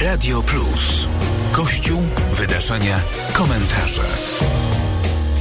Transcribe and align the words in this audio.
Radio 0.00 0.42
Plus. 0.42 1.06
Kościół, 1.52 2.00
wydarzenia, 2.32 3.00
komentarze. 3.32 4.02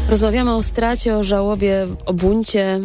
Rozmawiamy 0.10 0.56
o 0.56 0.64
stracie, 0.64 1.18
o 1.18 1.24
żałobie, 1.24 1.88
o 2.06 2.14
buncie, 2.14 2.80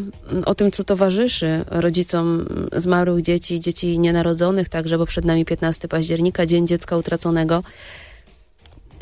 o 0.45 0.55
tym, 0.55 0.71
co 0.71 0.85
towarzyszy 0.85 1.65
rodzicom 1.67 2.49
zmarłych 2.73 3.25
dzieci, 3.25 3.61
dzieci 3.61 3.99
nienarodzonych 3.99 4.69
także, 4.69 4.99
bo 4.99 5.07
przed 5.07 5.25
nami 5.25 5.45
15 5.45 5.89
października, 5.89 6.47
Dzień 6.47 6.67
Dziecka 6.67 6.97
Utraconego. 6.97 7.63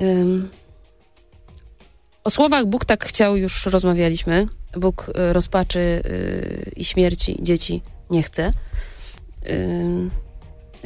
Um, 0.01 0.49
o 2.25 2.31
słowach 2.31 2.67
Bóg 2.67 2.85
tak 2.85 3.05
chciał 3.05 3.37
już 3.37 3.67
rozmawialiśmy. 3.67 4.49
Bóg 4.77 5.09
y, 5.09 5.33
rozpaczy 5.33 6.03
yy, 6.05 6.73
i 6.77 6.85
śmierci 6.85 7.39
dzieci 7.41 7.83
nie 8.11 8.23
chce. 8.23 8.53
Yy, 9.46 10.24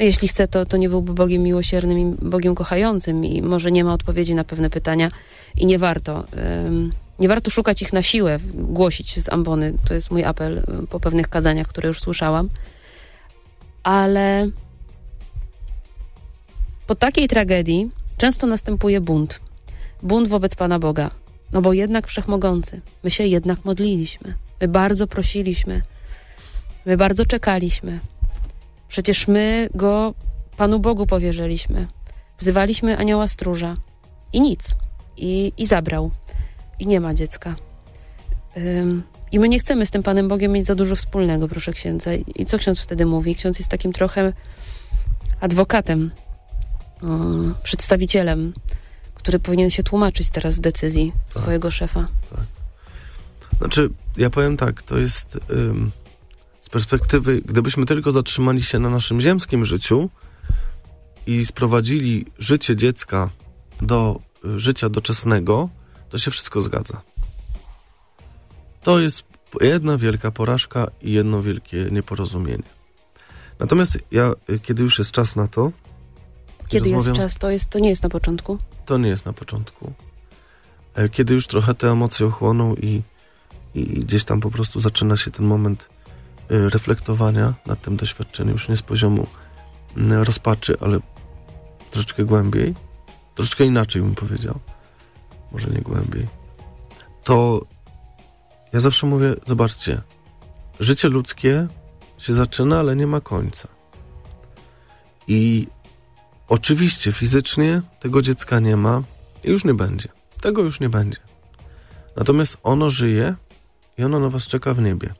jeśli 0.05 0.27
chce, 0.27 0.47
to, 0.47 0.65
to 0.65 0.77
nie 0.77 0.89
byłby 0.89 1.13
Bogiem 1.13 1.43
miłosiernym 1.43 1.99
i 1.99 2.15
Bogiem 2.21 2.55
kochającym 2.55 3.25
i 3.25 3.41
może 3.41 3.71
nie 3.71 3.83
ma 3.83 3.93
odpowiedzi 3.93 4.35
na 4.35 4.43
pewne 4.43 4.69
pytania 4.69 5.11
i 5.57 5.65
nie 5.65 5.79
warto. 5.79 6.23
Yy, 6.35 6.89
nie 7.19 7.27
warto 7.27 7.51
szukać 7.51 7.81
ich 7.81 7.93
na 7.93 8.01
siłę, 8.01 8.37
głosić 8.53 9.23
z 9.23 9.29
ambony. 9.29 9.73
To 9.87 9.93
jest 9.93 10.11
mój 10.11 10.23
apel 10.23 10.63
po 10.89 10.99
pewnych 10.99 11.27
kazaniach, 11.27 11.67
które 11.67 11.87
już 11.87 11.99
słyszałam. 11.99 12.49
Ale 13.83 14.49
po 16.87 16.95
takiej 16.95 17.27
tragedii 17.27 17.91
często 18.17 18.47
następuje 18.47 19.01
bunt. 19.01 19.39
Bunt 20.03 20.27
wobec 20.27 20.55
Pana 20.55 20.79
Boga. 20.79 21.11
No 21.51 21.61
bo 21.61 21.73
jednak 21.73 22.07
wszechmogący. 22.07 22.81
My 23.03 23.11
się 23.11 23.23
jednak 23.23 23.65
modliliśmy. 23.65 24.33
My 24.61 24.67
bardzo 24.67 25.07
prosiliśmy. 25.07 25.81
My 26.85 26.97
bardzo 26.97 27.25
czekaliśmy. 27.25 27.99
Przecież 28.89 29.27
my 29.27 29.69
go 29.73 30.13
Panu 30.57 30.79
Bogu 30.79 31.05
powierzyliśmy. 31.05 31.87
Wzywaliśmy 32.39 32.97
anioła 32.97 33.27
stróża. 33.27 33.77
I 34.33 34.41
nic. 34.41 34.75
I, 35.17 35.53
i 35.57 35.65
zabrał 35.65 36.11
i 36.79 36.87
nie 36.87 36.99
ma 36.99 37.13
dziecka. 37.13 37.55
Um, 38.55 39.03
I 39.31 39.39
my 39.39 39.49
nie 39.49 39.59
chcemy 39.59 39.85
z 39.85 39.91
tym 39.91 40.03
Panem 40.03 40.27
Bogiem 40.27 40.51
mieć 40.51 40.65
za 40.65 40.75
dużo 40.75 40.95
wspólnego, 40.95 41.47
proszę 41.47 41.71
księdza. 41.71 42.13
I 42.13 42.45
co 42.45 42.57
ksiądz 42.57 42.79
wtedy 42.79 43.05
mówi? 43.05 43.35
Ksiądz 43.35 43.59
jest 43.59 43.71
takim 43.71 43.93
trochę 43.93 44.33
adwokatem, 45.39 46.11
um, 47.01 47.55
przedstawicielem, 47.63 48.53
który 49.13 49.39
powinien 49.39 49.69
się 49.69 49.83
tłumaczyć 49.83 50.29
teraz 50.29 50.55
z 50.55 50.59
decyzji 50.59 51.13
tak. 51.33 51.43
swojego 51.43 51.71
szefa. 51.71 52.07
Tak. 52.29 52.45
Znaczy, 53.57 53.89
ja 54.17 54.29
powiem 54.29 54.57
tak, 54.57 54.81
to 54.81 54.97
jest 54.97 55.39
um, 55.49 55.91
z 56.69 56.71
perspektywy, 56.71 57.41
gdybyśmy 57.41 57.85
tylko 57.85 58.11
zatrzymali 58.11 58.63
się 58.63 58.79
na 58.79 58.89
naszym 58.89 59.21
ziemskim 59.21 59.65
życiu 59.65 60.09
i 61.27 61.45
sprowadzili 61.45 62.25
życie 62.39 62.75
dziecka 62.75 63.29
do 63.81 64.19
y, 64.45 64.59
życia 64.59 64.89
doczesnego, 64.89 65.69
to 66.09 66.17
się 66.17 66.31
wszystko 66.31 66.61
zgadza. 66.61 67.01
To 68.81 68.99
jest 68.99 69.23
jedna 69.61 69.97
wielka 69.97 70.31
porażka 70.31 70.87
i 71.01 71.11
jedno 71.11 71.41
wielkie 71.41 71.87
nieporozumienie. 71.91 72.69
Natomiast 73.59 73.99
ja, 74.11 74.33
y, 74.49 74.59
kiedy 74.59 74.83
już 74.83 74.99
jest 74.99 75.11
czas 75.11 75.35
na 75.35 75.47
to. 75.47 75.71
Kiedy 76.67 76.89
jest 76.89 77.11
czas, 77.11 77.35
to, 77.35 77.49
jest, 77.49 77.69
to 77.69 77.79
nie 77.79 77.89
jest 77.89 78.03
na 78.03 78.09
początku? 78.09 78.57
To 78.85 78.97
nie 78.97 79.09
jest 79.09 79.25
na 79.25 79.33
początku. 79.33 79.93
E, 80.95 81.09
kiedy 81.09 81.33
już 81.33 81.47
trochę 81.47 81.73
te 81.73 81.91
emocje 81.91 82.25
ochłoną 82.25 82.75
i, 82.75 83.01
i 83.75 83.83
gdzieś 83.83 84.23
tam 84.23 84.39
po 84.39 84.51
prostu 84.51 84.79
zaczyna 84.79 85.17
się 85.17 85.31
ten 85.31 85.45
moment 85.45 85.89
reflektowania 86.49 87.53
nad 87.65 87.81
tym 87.81 87.97
doświadczeniem, 87.97 88.53
już 88.53 88.69
nie 88.69 88.75
z 88.75 88.81
poziomu 88.81 89.27
mm, 89.97 90.23
rozpaczy, 90.23 90.77
ale 90.81 90.99
troszeczkę 91.91 92.25
głębiej, 92.25 92.75
troszeczkę 93.35 93.65
inaczej 93.65 94.01
bym 94.01 94.15
powiedział 94.15 94.59
może 95.51 95.67
nie 95.67 95.81
głębiej, 95.81 96.27
to 97.23 97.61
ja 98.73 98.79
zawsze 98.79 99.07
mówię, 99.07 99.35
zobaczcie, 99.45 100.01
życie 100.79 101.09
ludzkie 101.09 101.67
się 102.17 102.33
zaczyna, 102.33 102.79
ale 102.79 102.95
nie 102.95 103.07
ma 103.07 103.21
końca. 103.21 103.67
I 105.27 105.67
oczywiście 106.47 107.11
fizycznie 107.11 107.81
tego 107.99 108.21
dziecka 108.21 108.59
nie 108.59 108.77
ma 108.77 109.01
i 109.43 109.49
już 109.49 109.65
nie 109.65 109.73
będzie. 109.73 110.09
Tego 110.41 110.61
już 110.61 110.79
nie 110.79 110.89
będzie. 110.89 111.19
Natomiast 112.15 112.57
ono 112.63 112.89
żyje 112.89 113.35
i 113.97 114.03
ono 114.03 114.19
na 114.19 114.29
was 114.29 114.47
czeka 114.47 114.73
w 114.73 114.81
niebie. 114.81 115.13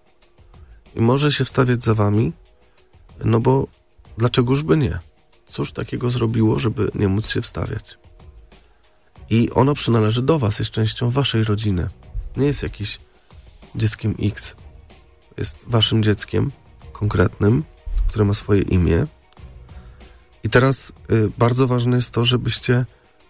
Może 0.96 1.32
się 1.32 1.46
wstawiać 1.46 1.84
za 1.84 1.94
wami, 1.94 2.34
no 3.24 3.40
bo 3.40 3.68
dlaczegoż 4.18 4.64
by 4.64 4.78
nie? 4.78 5.00
Cóż 5.48 5.72
takiego 5.72 6.10
zrobiło, 6.10 6.60
żeby 6.60 6.92
nie 6.96 7.08
móc 7.08 7.30
się 7.30 7.42
wstawiać? 7.42 7.98
I 9.30 9.50
ono 9.50 9.74
przynależy 9.74 10.22
do 10.22 10.40
Was, 10.40 10.60
jest 10.60 10.72
częścią 10.72 11.10
Waszej 11.10 11.44
rodziny. 11.44 11.90
Nie 12.38 12.46
jest 12.46 12.64
jakiś 12.64 13.00
dzieckiem 13.76 14.16
X. 14.22 14.56
Jest 15.38 15.58
Waszym 15.68 16.04
dzieckiem 16.04 16.52
konkretnym, 16.92 17.64
które 18.08 18.26
ma 18.26 18.34
swoje 18.34 18.62
imię. 18.62 19.08
I 20.44 20.50
teraz 20.50 20.94
y, 21.12 21.30
bardzo 21.38 21.68
ważne 21.68 21.96
jest 21.96 22.12
to, 22.12 22.26
żebyście 22.26 22.86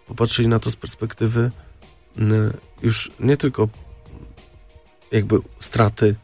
popatrzyli 0.06 0.48
na 0.48 0.58
to 0.58 0.70
z 0.70 0.76
perspektywy 0.76 1.50
y, 2.18 2.20
już 2.82 3.10
nie 3.20 3.36
tylko 3.36 3.68
jakby 5.12 5.38
straty 5.60 6.14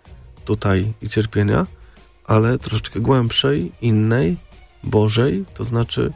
tutaj 0.47 0.93
i 1.03 1.09
cierpienia, 1.09 1.67
ale 2.25 2.59
troszeczkę 2.59 3.01
głębszej, 3.01 3.73
innej, 3.81 4.37
Bożej, 4.85 5.45
to 5.55 5.65
znaczy, 5.65 6.13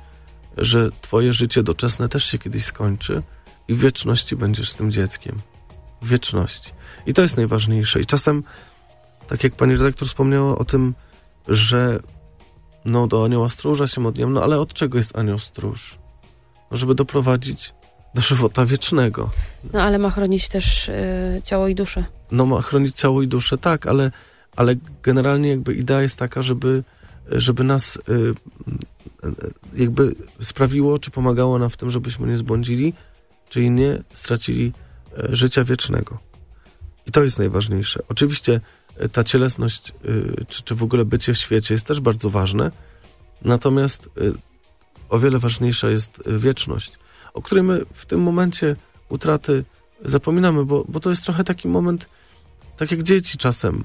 że 0.57 0.91
Twoje 1.01 1.33
życie 1.33 1.63
doczesne 1.63 2.09
też 2.09 2.25
się 2.25 2.39
kiedyś 2.39 2.65
skończy 2.65 3.23
i 3.69 3.75
w 3.75 3.79
wieczności 3.79 4.37
będziesz 4.37 4.71
z 4.71 4.75
tym 4.75 4.91
dzieckiem. 4.91 5.39
W 6.03 6.09
wieczności. 6.09 6.73
I 7.07 7.15
to 7.15 7.23
jest 7.23 7.37
najważniejsze. 7.37 8.01
I 8.01 8.07
czasem, 8.07 8.43
tak 9.29 9.45
jak 9.45 9.55
pani 9.55 9.77
redaktor 9.77 10.09
wspomniała 10.09 10.59
o 10.59 10.65
tym, 10.65 10.95
że 11.49 12.01
no 12.85 13.07
do 13.07 13.25
anioła 13.25 13.49
stróża 13.49 13.87
się 13.87 14.01
modliłem, 14.01 14.33
no 14.33 14.43
ale 14.43 14.61
od 14.61 14.75
czego 14.75 14.99
jest 14.99 15.19
anioł 15.19 15.39
stróż? 15.39 15.99
No, 16.71 16.77
żeby 16.77 16.95
doprowadzić 16.95 17.75
do 18.15 18.21
żywota 18.21 18.67
wiecznego. 18.67 19.31
No 19.73 19.83
ale 19.83 19.99
ma 19.99 20.11
chronić 20.11 20.49
też 20.49 20.89
y, 20.89 21.43
ciało 21.45 21.69
i 21.69 21.75
duszę. 21.75 22.05
No 22.31 22.47
ma 22.47 22.63
chronić 22.63 22.97
ciało 22.97 23.23
i 23.23 23.29
duszę, 23.29 23.59
tak, 23.59 23.87
ale, 23.87 24.11
ale 24.57 24.75
generalnie 25.03 25.49
jakby 25.49 25.75
idea 25.75 26.03
jest 26.03 26.17
taka, 26.17 26.43
żeby, 26.43 26.83
żeby 27.33 27.65
nas 27.65 27.97
y, 27.97 28.01
y, 28.13 28.33
jakby 29.75 30.15
sprawiło, 30.41 30.99
czy 30.99 31.11
pomagało 31.11 31.59
nam 31.59 31.71
w 31.71 31.77
tym, 31.77 31.91
żebyśmy 31.91 32.29
nie 32.29 32.37
zbłądzili, 32.37 32.95
czyli 33.51 33.71
nie 33.71 34.03
stracili 34.15 34.73
e, 35.19 35.37
życia 35.37 35.65
wiecznego. 35.65 36.19
I 37.07 37.13
to 37.13 37.25
jest 37.25 37.39
najważniejsze. 37.39 38.03
Oczywiście 38.09 38.61
e, 38.97 39.09
ta 39.09 39.25
cielesność, 39.25 39.91
e, 39.91 40.45
czy, 40.45 40.63
czy 40.63 40.75
w 40.75 40.83
ogóle 40.83 41.05
bycie 41.05 41.35
w 41.35 41.39
świecie 41.39 41.75
jest 41.75 41.87
też 41.87 42.01
bardzo 42.01 42.31
ważne, 42.31 42.71
natomiast 43.43 44.09
o 45.09 45.19
wiele 45.19 45.39
ważniejsza 45.39 45.91
jest 45.91 46.23
wieczność, 46.27 46.99
o 47.35 47.43
której 47.43 47.65
my 47.65 47.81
w 47.93 48.07
tym 48.07 48.21
momencie 48.21 48.77
utraty 49.09 49.65
zapominamy, 50.05 50.65
bo, 50.65 50.85
bo 50.89 51.01
to 51.01 51.11
jest 51.11 51.25
trochę 51.25 51.45
taki 51.45 51.69
moment, 51.69 52.09
tak 52.77 52.91
jak 52.91 53.03
dzieci 53.03 53.39
czasem, 53.39 53.85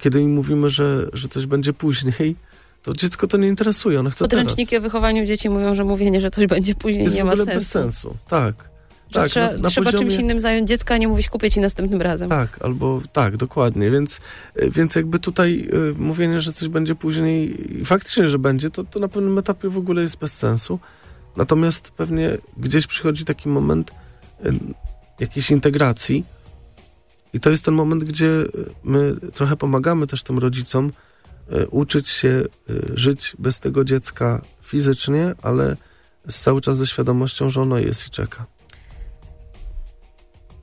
kiedy 0.00 0.20
im 0.20 0.34
mówimy, 0.34 0.70
że, 0.70 1.08
że 1.12 1.28
coś 1.28 1.46
będzie 1.46 1.72
później, 1.72 2.36
to 2.82 2.92
dziecko 2.92 3.26
to 3.26 3.36
nie 3.36 3.48
interesuje, 3.48 4.00
ono 4.00 4.10
chce 4.10 4.24
Podręczniki 4.24 4.70
teraz. 4.70 4.82
o 4.82 4.86
wychowaniu 4.86 5.26
dzieci 5.26 5.50
mówią, 5.50 5.74
że 5.74 5.84
mówienie, 5.84 6.20
że 6.20 6.30
coś 6.30 6.46
będzie 6.46 6.74
później 6.74 7.04
jest 7.04 7.16
nie 7.16 7.24
ma 7.24 7.36
sensu. 7.36 7.52
bez 7.52 7.68
sensu, 7.68 8.16
tak. 8.28 8.74
Tak, 9.12 9.28
trzeba, 9.28 9.46
na, 9.46 9.58
na 9.58 9.68
trzeba 9.68 9.84
poziomie... 9.84 10.10
czymś 10.10 10.22
innym 10.22 10.40
zająć 10.40 10.68
dziecka, 10.68 10.94
a 10.94 10.98
nie 10.98 11.08
mówić 11.08 11.28
kupię 11.28 11.50
ci 11.50 11.60
następnym 11.60 12.02
razem. 12.02 12.30
Tak, 12.30 12.58
albo 12.62 13.02
tak, 13.12 13.36
dokładnie. 13.36 13.90
Więc, 13.90 14.20
więc 14.56 14.94
jakby 14.94 15.18
tutaj 15.18 15.68
y, 15.90 15.94
mówienie, 15.98 16.40
że 16.40 16.52
coś 16.52 16.68
będzie 16.68 16.94
później 16.94 17.56
i 17.80 17.84
faktycznie, 17.84 18.28
że 18.28 18.38
będzie, 18.38 18.70
to, 18.70 18.84
to 18.84 18.98
na 18.98 19.08
pewnym 19.08 19.38
etapie 19.38 19.68
w 19.68 19.78
ogóle 19.78 20.02
jest 20.02 20.18
bez 20.18 20.32
sensu. 20.32 20.78
Natomiast 21.36 21.90
pewnie 21.90 22.38
gdzieś 22.56 22.86
przychodzi 22.86 23.24
taki 23.24 23.48
moment 23.48 23.90
y, 23.90 23.94
jakiejś 25.20 25.50
integracji 25.50 26.24
i 27.32 27.40
to 27.40 27.50
jest 27.50 27.64
ten 27.64 27.74
moment, 27.74 28.04
gdzie 28.04 28.30
my 28.84 29.14
trochę 29.32 29.56
pomagamy 29.56 30.06
też 30.06 30.22
tym 30.22 30.38
rodzicom 30.38 30.92
y, 31.52 31.68
uczyć 31.68 32.08
się 32.08 32.42
żyć 32.94 33.36
bez 33.38 33.60
tego 33.60 33.84
dziecka 33.84 34.42
fizycznie, 34.62 35.34
ale 35.42 35.76
cały 36.28 36.60
czas 36.60 36.76
ze 36.76 36.86
świadomością, 36.86 37.48
że 37.48 37.62
ono 37.62 37.78
jest 37.78 38.06
i 38.06 38.10
czeka. 38.10 38.46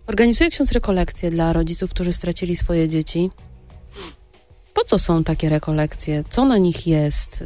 Organizuje 0.07 0.49
ksiądz 0.49 0.71
rekolekcje 0.71 1.31
dla 1.31 1.53
rodziców, 1.53 1.91
którzy 1.91 2.13
stracili 2.13 2.55
swoje 2.55 2.89
dzieci. 2.89 3.31
Po 4.73 4.83
co 4.83 4.99
są 4.99 5.23
takie 5.23 5.49
rekolekcje? 5.49 6.23
Co 6.29 6.45
na 6.45 6.57
nich 6.57 6.87
jest? 6.87 7.43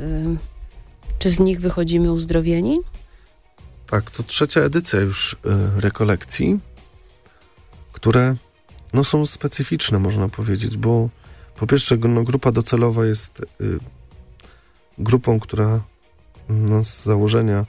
Czy 1.20 1.30
z 1.30 1.40
nich 1.40 1.60
wychodzimy 1.60 2.12
uzdrowieni? 2.12 2.80
Tak, 3.90 4.12
to 4.12 4.24
trzecia 4.24 4.62
edycja 4.62 5.00
już 5.00 5.34
y, 5.34 5.38
rekolekcji, 5.82 6.60
które 7.92 8.36
no, 8.94 9.04
są 9.04 9.26
specyficzne, 9.26 10.00
można 10.00 10.30
powiedzieć, 10.30 10.78
bo 10.78 11.10
po 11.56 11.68
pierwsze 11.68 11.98
no, 11.98 12.24
grupa 12.24 12.52
docelowa 12.52 13.06
jest 13.06 13.40
y, 13.62 13.80
grupą, 14.98 15.40
która 15.40 15.82
no, 16.50 16.84
z 16.84 17.04
założenia 17.04 17.66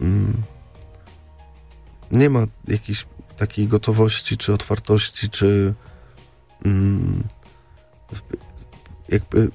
mm, 0.00 0.42
nie 2.10 2.30
ma 2.30 2.46
jakiejś 2.68 3.06
takiej 3.36 3.68
gotowości, 3.68 4.36
czy 4.36 4.52
otwartości, 4.52 5.30
czy 5.30 5.74
mm, 6.64 7.24
jakby 9.08 9.50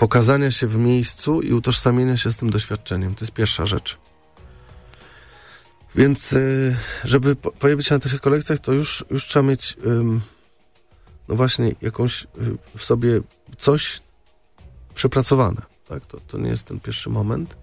pokazania 0.00 0.50
się 0.50 0.66
w 0.66 0.76
miejscu 0.76 1.42
i 1.42 1.52
utożsamienia 1.52 2.16
się 2.16 2.30
z 2.30 2.36
tym 2.36 2.50
doświadczeniem. 2.50 3.14
To 3.14 3.24
jest 3.24 3.32
pierwsza 3.32 3.66
rzecz. 3.66 3.98
Więc, 5.94 6.32
y, 6.32 6.76
żeby 7.04 7.36
pojawić 7.36 7.86
się 7.86 7.94
na 7.94 7.98
tych 7.98 8.12
rekolekcjach, 8.12 8.58
to 8.58 8.72
już, 8.72 9.04
już 9.10 9.26
trzeba 9.26 9.42
mieć 9.42 9.76
no 11.28 11.34
właśnie 11.34 11.74
jakąś 11.82 12.22
y, 12.22 12.26
w 12.76 12.84
sobie 12.84 13.20
coś 13.58 14.00
przepracowane. 14.94 15.62
Tak? 15.88 16.06
To, 16.06 16.20
to 16.20 16.38
nie 16.38 16.48
jest 16.48 16.64
ten 16.64 16.80
pierwszy 16.80 17.10
moment. 17.10 17.56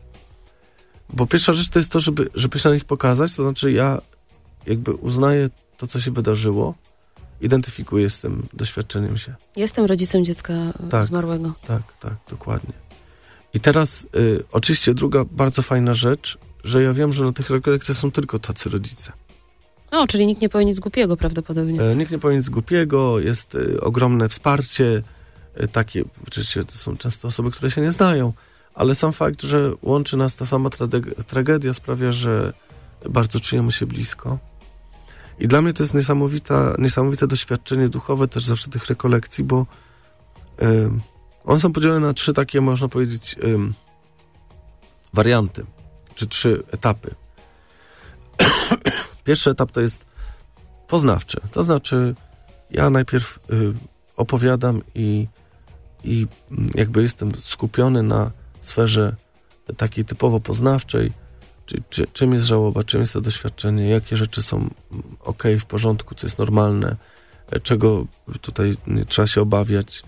Bo 1.10 1.28
pierwsza 1.28 1.54
rzecz 1.54 1.70
to 1.70 1.80
jest 1.80 1.92
to, 1.92 2.00
żeby, 2.00 2.30
żeby 2.34 2.60
się 2.60 2.70
na 2.70 2.76
nich 2.76 2.86
pokazać, 2.86 3.36
to 3.36 3.44
znaczy 3.44 3.72
ja 3.72 4.02
jakby 4.66 4.94
uznaję 4.94 5.50
to, 5.78 5.88
co 5.88 6.00
się 6.00 6.12
wydarzyło, 6.12 6.76
identyfikuję 7.42 8.10
z 8.10 8.20
tym 8.20 8.48
doświadczeniem 8.54 9.18
się. 9.18 9.36
Jestem 9.56 9.86
rodzicem 9.86 10.26
dziecka 10.26 10.54
tak, 10.90 11.06
zmarłego. 11.06 11.54
Tak, 11.68 11.82
tak, 12.00 12.14
dokładnie. 12.30 12.74
I 13.54 13.60
teraz 13.60 14.08
y, 14.16 14.44
oczywiście 14.52 14.94
druga 14.94 15.26
bardzo 15.32 15.62
fajna 15.62 15.94
rzecz, 15.94 16.38
że 16.64 16.84
ja 16.84 16.94
wiem, 16.94 17.14
że 17.14 17.24
na 17.24 17.34
tych 17.34 17.50
rekolekcjach 17.50 17.98
są 17.98 18.12
tylko 18.12 18.40
tacy 18.40 18.70
rodzice. 18.70 19.12
O, 19.92 20.08
czyli 20.08 20.26
nikt 20.26 20.42
nie 20.42 20.50
powie 20.50 20.66
nic 20.66 20.80
głupiego 20.80 21.18
prawdopodobnie. 21.18 21.82
E, 21.82 21.96
nikt 21.96 22.12
nie 22.12 22.20
powie 22.20 22.38
nic 22.38 22.50
głupiego, 22.50 23.20
jest 23.20 23.56
y, 23.56 23.82
ogromne 23.82 24.30
wsparcie, 24.30 25.02
y, 25.64 25.68
takie, 25.68 26.04
oczywiście 26.28 26.64
to 26.64 26.76
są 26.76 26.98
często 26.98 27.28
osoby, 27.28 27.52
które 27.52 27.72
się 27.72 27.82
nie 27.82 27.92
znają, 27.92 28.34
ale 28.74 28.96
sam 28.96 29.14
fakt, 29.14 29.42
że 29.42 29.72
łączy 29.82 30.18
nas 30.18 30.36
ta 30.36 30.46
sama 30.46 30.70
tragedia 31.28 31.74
sprawia, 31.74 32.12
że 32.12 32.54
bardzo 33.10 33.40
czujemy 33.40 33.72
się 33.72 33.86
blisko. 33.86 34.38
I 35.40 35.48
dla 35.48 35.62
mnie 35.62 35.74
to 35.74 35.84
jest 35.84 35.94
niesamowita, 35.94 36.76
niesamowite 36.80 37.28
doświadczenie 37.28 37.90
duchowe 37.90 38.28
też 38.28 38.46
zawsze 38.46 38.70
tych 38.70 38.86
rekolekcji, 38.86 39.44
bo 39.44 39.66
y, 40.62 40.90
one 41.46 41.60
są 41.60 41.74
podzielone 41.74 42.00
na 42.00 42.14
trzy 42.14 42.34
takie, 42.34 42.62
można 42.62 42.88
powiedzieć, 42.88 43.36
y, 43.44 43.58
warianty, 45.14 45.66
czy 46.16 46.28
trzy 46.28 46.64
etapy. 46.72 47.16
Pierwszy 49.26 49.50
etap 49.50 49.72
to 49.72 49.82
jest 49.82 50.06
poznawczy, 50.88 51.42
to 51.52 51.64
znaczy 51.64 52.16
ja 52.72 52.90
najpierw 52.90 53.40
y, 53.52 53.74
opowiadam 54.16 54.82
i, 54.96 55.28
i 56.04 56.28
jakby 56.76 57.02
jestem 57.02 57.32
skupiony 57.40 58.04
na 58.04 58.32
sferze 58.62 59.16
takiej 59.78 60.06
typowo 60.06 60.40
poznawczej, 60.40 61.12
czy, 61.68 61.84
czy, 61.90 62.08
czym 62.14 62.34
jest 62.34 62.46
żałoba, 62.46 62.84
czym 62.84 63.02
jest 63.02 63.14
to 63.14 63.22
doświadczenie, 63.22 63.90
jakie 63.90 64.18
rzeczy 64.18 64.42
są 64.42 64.70
ok, 65.20 65.44
w 65.60 65.66
porządku, 65.66 66.16
co 66.16 66.28
jest 66.28 66.40
normalne, 66.40 66.96
e, 67.52 67.60
czego 67.60 68.06
tutaj 68.42 68.76
trzeba 69.08 69.28
się 69.28 69.42
obawiać. 69.42 70.04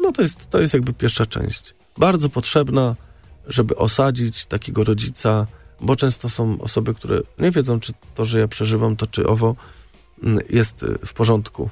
No 0.00 0.12
to 0.12 0.22
jest, 0.22 0.50
to 0.50 0.60
jest 0.60 0.74
jakby 0.74 0.92
pierwsza 0.92 1.26
część. 1.26 1.74
Bardzo 1.98 2.28
potrzebna, 2.28 2.96
żeby 3.46 3.76
osadzić 3.76 4.46
takiego 4.46 4.84
rodzica, 4.84 5.46
bo 5.80 5.96
często 5.96 6.28
są 6.28 6.60
osoby, 6.60 6.94
które 6.94 7.20
nie 7.38 7.50
wiedzą, 7.50 7.80
czy 7.80 7.92
to, 8.14 8.24
że 8.24 8.38
ja 8.38 8.48
przeżywam 8.48 8.96
to, 8.96 9.06
czy 9.06 9.26
owo 9.26 9.56
mm, 10.22 10.44
jest 10.50 10.82
e, 10.82 11.06
w 11.06 11.12
porządku. 11.12 11.70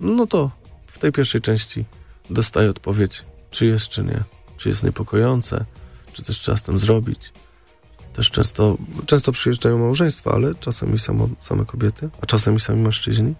No 0.00 0.26
to 0.26 0.50
w 0.86 0.98
tej 0.98 1.12
pierwszej 1.12 1.40
części 1.40 1.84
dostaję 2.30 2.70
odpowiedź, 2.70 3.22
czy 3.50 3.66
jest, 3.66 3.88
czy 3.88 4.04
nie. 4.04 4.24
Czy 4.56 4.68
jest 4.68 4.84
niepokojące, 4.84 5.64
czy 6.12 6.22
coś 6.22 6.38
trzeba 6.38 6.56
z 6.56 6.62
tym 6.62 6.78
zrobić 6.78 7.32
też 8.14 8.30
często, 8.30 8.76
często 9.06 9.32
przyjeżdżają 9.32 9.78
małżeństwa, 9.78 10.30
ale 10.30 10.54
czasami 10.54 10.98
samo, 10.98 11.28
same 11.40 11.64
kobiety, 11.64 12.08
a 12.22 12.26
czasami 12.26 12.60
sami 12.60 12.82
mężczyźni. 12.82 13.34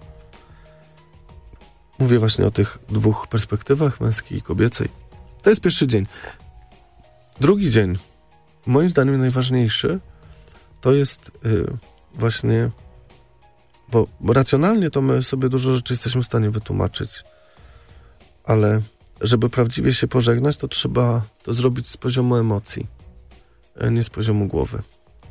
Mówię 1.98 2.18
właśnie 2.18 2.46
o 2.46 2.50
tych 2.50 2.78
dwóch 2.88 3.26
perspektywach, 3.28 4.00
męskiej 4.00 4.38
i 4.38 4.42
kobiecej. 4.42 4.88
To 5.42 5.50
jest 5.50 5.62
pierwszy 5.62 5.86
dzień. 5.86 6.06
Drugi 7.40 7.70
dzień, 7.70 7.98
moim 8.66 8.88
zdaniem 8.88 9.20
najważniejszy, 9.20 10.00
to 10.80 10.92
jest 10.92 11.30
yy, 11.44 11.76
właśnie, 12.14 12.70
bo, 13.88 14.06
racjonalnie 14.28 14.90
to 14.90 15.02
my 15.02 15.22
sobie 15.22 15.48
dużo 15.48 15.74
rzeczy 15.74 15.92
jesteśmy 15.92 16.22
w 16.22 16.26
stanie 16.26 16.50
wytłumaczyć, 16.50 17.24
ale 18.44 18.80
żeby 19.20 19.50
prawdziwie 19.50 19.92
się 19.92 20.06
pożegnać, 20.06 20.56
to 20.56 20.68
trzeba 20.68 21.22
to 21.42 21.52
zrobić 21.52 21.88
z 21.88 21.96
poziomu 21.96 22.36
emocji 22.36 23.03
nie 23.90 24.02
z 24.02 24.10
poziomu 24.10 24.46
głowy, 24.46 24.82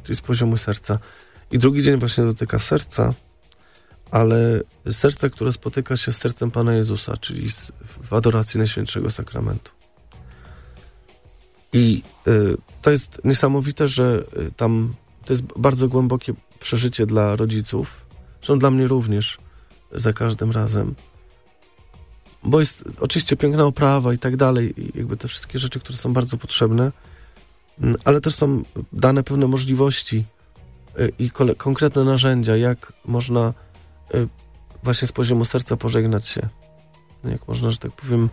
czyli 0.04 0.16
z 0.16 0.22
poziomu 0.22 0.57
serca. 0.57 1.00
I 1.51 1.57
drugi 1.57 1.84
dzień 1.84 2.00
właśnie 2.00 2.24
dotyka 2.24 2.60
serca, 2.60 3.13
ale 4.12 4.62
serca, 4.92 5.30
które 5.30 5.51
spotyka 5.51 5.98
się 5.98 6.12
z 6.12 6.18
sercem 6.18 6.51
Pana 6.51 6.74
Jezusa, 6.74 7.18
czyli 7.18 7.50
w 8.04 8.13
adoracji 8.13 8.57
Najświętszego 8.57 9.12
Sakramentu. 9.12 9.72
I 11.74 12.04
y, 12.28 12.57
to 12.81 12.92
jest 12.92 13.22
niesamowite, 13.24 13.88
że 13.88 14.24
y, 14.38 14.51
tam 14.51 14.94
to 15.25 15.34
jest 15.34 15.44
bardzo 15.57 15.88
głębokie 15.88 16.34
przeżycie 16.60 17.06
dla 17.06 17.36
rodziców, 17.36 18.06
zresztą 18.36 18.60
dla 18.60 18.72
mnie 18.72 18.88
również 18.88 19.38
za 19.92 20.13
każdym 20.13 20.51
razem. 20.51 20.96
Bo 22.44 22.60
jest 22.60 22.84
oczywiście 23.00 23.36
piękna 23.36 23.66
oprawa 23.66 24.13
i 24.13 24.18
tak 24.18 24.36
dalej, 24.36 24.74
i 24.81 24.98
jakby 24.98 25.18
te 25.18 25.28
wszystkie 25.28 25.60
rzeczy, 25.60 25.80
które 25.80 25.98
są 25.98 26.13
bardzo 26.13 26.38
potrzebne, 26.38 26.92
ale 28.06 28.22
też 28.22 28.36
są 28.36 28.64
dane 28.94 29.24
pewne 29.24 29.48
możliwości 29.48 30.25
y, 31.00 31.12
i 31.20 31.31
konkretne 31.58 32.04
narzędzia, 32.04 32.58
jak 32.58 32.94
można 33.06 33.54
y, 34.16 34.28
właśnie 34.84 35.08
z 35.08 35.12
poziomu 35.12 35.46
serca 35.46 35.78
pożegnać 35.78 36.28
się. 36.28 36.50
Jak 37.24 37.48
można, 37.48 37.72
że 37.72 37.78
tak 37.78 37.92
powiem, 37.92 38.30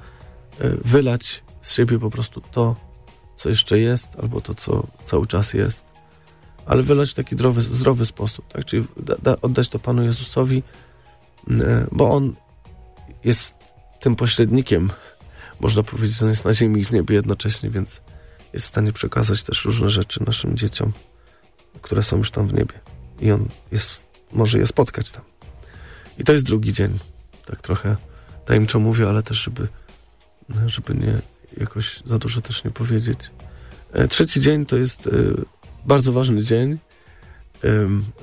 y, 0.60 0.78
wylać 0.84 1.42
z 1.62 1.74
siebie 1.74 1.98
po 1.98 2.10
prostu 2.10 2.40
to, 2.40 2.76
co 3.36 3.48
jeszcze 3.48 3.78
jest, 3.78 4.08
albo 4.22 4.40
to, 4.40 4.54
co 4.54 4.86
cały 5.04 5.26
czas 5.26 5.54
jest, 5.54 5.84
ale 6.66 6.82
wylać 6.82 7.10
w 7.10 7.14
taki 7.14 7.34
zdrowy, 7.34 7.62
zdrowy 7.62 8.06
sposób, 8.06 8.48
tak? 8.48 8.64
Czyli 8.64 8.86
da, 8.96 9.16
da, 9.22 9.36
oddać 9.42 9.68
to 9.68 9.78
Panu 9.78 10.02
Jezusowi, 10.02 10.62
bo 11.92 12.10
On 12.10 12.34
jest 13.24 13.54
tym 14.00 14.16
pośrednikiem, 14.16 14.90
można 15.60 15.82
powiedzieć, 15.82 16.22
on 16.22 16.28
jest 16.28 16.44
na 16.44 16.54
ziemi 16.54 16.80
i 16.80 16.84
w 16.84 16.90
niebie 16.90 17.14
jednocześnie, 17.14 17.70
więc 17.70 18.00
jest 18.52 18.66
w 18.66 18.68
stanie 18.68 18.92
przekazać 18.92 19.42
też 19.42 19.64
różne 19.64 19.90
rzeczy 19.90 20.24
naszym 20.26 20.56
dzieciom, 20.56 20.92
które 21.82 22.02
są 22.02 22.16
już 22.16 22.30
tam 22.30 22.48
w 22.48 22.54
niebie. 22.54 22.74
I 23.20 23.32
on 23.32 23.48
jest, 23.72 24.06
może 24.32 24.58
je 24.58 24.66
spotkać 24.66 25.10
tam. 25.10 25.24
I 26.18 26.24
to 26.24 26.32
jest 26.32 26.44
drugi 26.44 26.72
dzień. 26.72 26.98
Tak 27.46 27.62
trochę 27.62 27.96
tajemniczo 28.46 28.80
mówię, 28.80 29.08
ale 29.08 29.22
też, 29.22 29.42
żeby, 29.42 29.68
żeby 30.66 30.94
nie 30.94 31.18
jakoś 31.56 32.02
za 32.06 32.18
dużo 32.18 32.40
też 32.40 32.64
nie 32.64 32.70
powiedzieć. 32.70 33.30
E, 33.92 34.08
trzeci 34.08 34.40
dzień 34.40 34.66
to 34.66 34.76
jest 34.76 35.06
e, 35.06 35.10
bardzo 35.86 36.12
ważny 36.12 36.42
dzień 36.42 36.78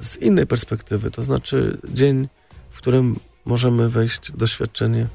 z 0.02 0.18
innej 0.18 0.48
perspektywy, 0.48 1.12
to 1.12 1.24
znaczy 1.24 1.78
dzień, 1.90 2.28
w 2.70 2.78
którym 2.78 3.20
możemy 3.46 3.90
wejść 3.90 4.32
w 4.32 4.38
doświadczenie 4.38 5.08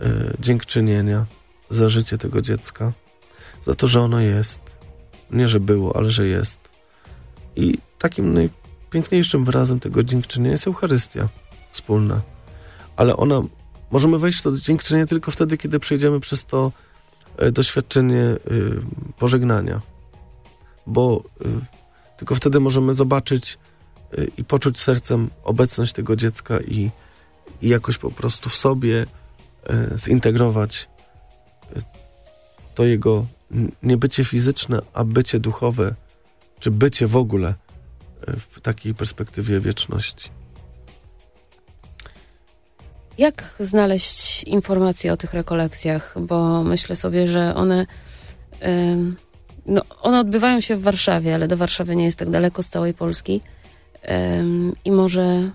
e, 0.00 0.36
dziękczynienia 0.40 1.26
za 1.70 1.88
życie 1.88 2.18
tego 2.18 2.40
dziecka 2.40 2.92
za 3.62 3.74
to, 3.74 3.86
że 3.86 4.00
ono 4.00 4.20
jest. 4.20 4.60
Nie, 5.30 5.48
że 5.48 5.60
było, 5.60 5.96
ale 5.96 6.10
że 6.10 6.26
jest. 6.26 6.58
I 7.56 7.78
takim 7.98 8.34
najpiękniejszym 8.34 9.44
wyrazem 9.44 9.80
tego 9.80 10.02
dziękczynienia 10.02 10.50
jest 10.50 10.66
Eucharystia 10.66 11.28
wspólna. 11.72 12.20
Ale 12.96 13.16
ona, 13.16 13.42
możemy 13.90 14.18
wejść 14.18 14.38
w 14.38 14.42
to 14.42 14.52
dziękczynienie 14.52 15.06
tylko 15.06 15.30
wtedy, 15.30 15.58
kiedy 15.58 15.78
przejdziemy 15.78 16.20
przez 16.20 16.44
to 16.44 16.72
e, 17.36 17.52
doświadczenie 17.52 18.22
y, 18.22 18.38
pożegnania. 19.18 19.80
Bo 20.86 21.22
y, 21.46 21.48
tylko 22.16 22.34
wtedy 22.34 22.60
możemy 22.60 22.94
zobaczyć 22.94 23.58
i 24.36 24.44
poczuć 24.44 24.80
sercem 24.80 25.30
obecność 25.44 25.92
tego 25.92 26.16
dziecka 26.16 26.60
i, 26.60 26.90
i 27.62 27.68
jakoś 27.68 27.98
po 27.98 28.10
prostu 28.10 28.50
w 28.50 28.54
sobie 28.54 29.06
zintegrować 29.96 30.88
to 32.74 32.84
jego 32.84 33.26
nie 33.82 33.96
bycie 33.96 34.24
fizyczne, 34.24 34.80
a 34.92 35.04
bycie 35.04 35.40
duchowe, 35.40 35.94
czy 36.58 36.70
bycie 36.70 37.06
w 37.06 37.16
ogóle 37.16 37.54
e, 38.26 38.32
w 38.50 38.60
takiej 38.60 38.94
perspektywie 38.94 39.60
wieczności. 39.60 40.30
Jak 43.18 43.54
znaleźć 43.58 44.44
informacje 44.44 45.12
o 45.12 45.16
tych 45.16 45.34
rekolekcjach? 45.34 46.14
Bo 46.20 46.64
myślę 46.64 46.96
sobie, 46.96 47.26
że 47.26 47.54
one, 47.54 47.86
no, 49.66 49.82
one 50.00 50.20
odbywają 50.20 50.60
się 50.60 50.76
w 50.76 50.82
Warszawie, 50.82 51.34
ale 51.34 51.48
do 51.48 51.56
Warszawy 51.56 51.96
nie 51.96 52.04
jest 52.04 52.18
tak 52.18 52.30
daleko 52.30 52.62
z 52.62 52.68
całej 52.68 52.94
Polski. 52.94 53.40
I 54.84 54.92
może, 54.92 55.50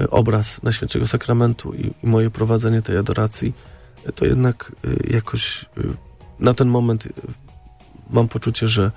e, 0.00 0.10
obraz 0.10 0.62
Najświętszego 0.62 1.06
Sakramentu 1.06 1.74
i, 1.74 1.94
i 2.02 2.06
moje 2.06 2.30
prowadzenie 2.30 2.82
tej 2.82 2.96
adoracji, 2.96 3.54
to 4.14 4.24
jednak 4.24 4.72
e, 5.08 5.12
jakoś 5.14 5.66
na 6.38 6.54
ten 6.54 6.68
moment 6.68 7.08
mam 8.10 8.28
poczucie, 8.28 8.68
że, 8.68 8.92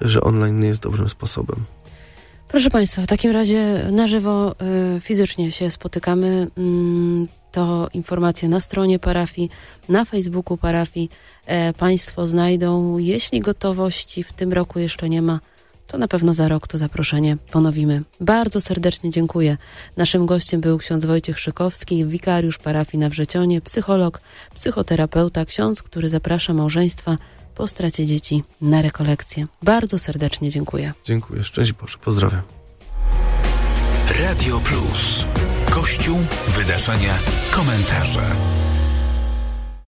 że 0.00 0.20
online 0.20 0.60
nie 0.60 0.68
jest 0.68 0.82
dobrym 0.82 1.08
sposobem. 1.08 1.64
Proszę 2.48 2.70
Państwa, 2.70 3.02
w 3.02 3.06
takim 3.06 3.30
razie 3.30 3.88
na 3.92 4.06
żywo 4.06 4.54
fizycznie 5.00 5.52
się 5.52 5.70
spotykamy. 5.70 6.46
Mm, 6.58 7.28
to 7.52 7.88
informacje 7.94 8.48
na 8.48 8.60
stronie 8.60 8.98
parafii, 8.98 9.50
na 9.88 10.04
Facebooku 10.04 10.56
parafii. 10.56 11.10
Państwo 11.78 12.26
znajdą. 12.26 12.98
Jeśli 12.98 13.40
gotowości 13.40 14.22
w 14.22 14.32
tym 14.32 14.52
roku 14.52 14.78
jeszcze 14.78 15.08
nie 15.08 15.22
ma, 15.22 15.40
to 15.86 15.98
na 15.98 16.08
pewno 16.08 16.34
za 16.34 16.48
rok 16.48 16.68
to 16.68 16.78
zaproszenie 16.78 17.36
ponowimy. 17.50 18.02
Bardzo 18.20 18.60
serdecznie 18.60 19.10
dziękuję. 19.10 19.56
Naszym 19.96 20.26
gościem 20.26 20.60
był 20.60 20.78
ksiądz 20.78 21.04
Wojciech 21.04 21.38
Szykowski, 21.38 22.04
wikariusz 22.04 22.58
parafii 22.58 23.00
na 23.00 23.08
Wrzecionie, 23.08 23.60
psycholog, 23.60 24.20
psychoterapeuta, 24.54 25.44
ksiądz, 25.44 25.82
który 25.82 26.08
zaprasza 26.08 26.54
małżeństwa 26.54 27.16
po 27.56 27.68
stracie 27.68 28.06
dzieci 28.06 28.42
na 28.60 28.82
rekolekcję. 28.82 29.46
Bardzo 29.62 29.98
serdecznie 29.98 30.50
dziękuję. 30.50 30.92
Dziękuję. 31.04 31.44
Szczęść 31.44 31.72
Boże. 31.72 31.98
Pozdrawiam. 31.98 32.42
Radio 34.20 34.60
Plus. 34.60 35.24
Kościół, 35.70 36.18
wydarzenia, 36.48 37.18
komentarze. 37.50 38.26